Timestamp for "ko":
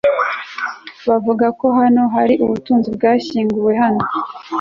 1.59-1.65